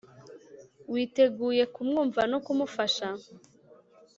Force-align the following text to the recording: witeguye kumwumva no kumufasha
witeguye 0.91 1.63
kumwumva 1.73 2.21
no 2.31 2.37
kumufasha 2.45 3.07